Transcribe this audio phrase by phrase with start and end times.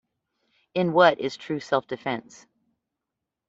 [0.73, 2.47] In What is True Self Defense?